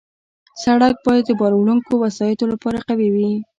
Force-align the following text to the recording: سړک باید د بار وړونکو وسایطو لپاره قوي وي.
سړک 0.63 0.95
باید 1.07 1.23
د 1.27 1.31
بار 1.39 1.53
وړونکو 1.55 1.91
وسایطو 2.03 2.45
لپاره 2.53 2.79
قوي 2.87 3.09
وي. 3.15 3.31